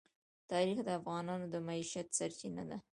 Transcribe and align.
تاریخ 0.51 0.77
د 0.83 0.89
افغانانو 0.99 1.45
د 1.53 1.55
معیشت 1.67 2.07
سرچینه 2.19 2.63
ده. 2.69 2.77